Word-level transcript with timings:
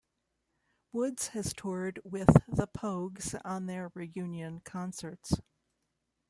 Woods 0.91 1.27
has 1.27 1.53
toured 1.53 1.99
with 2.03 2.27
The 2.47 2.65
Pogues 2.65 3.39
on 3.45 3.67
their 3.67 3.91
reunion 3.93 4.61
concerts. 4.61 5.35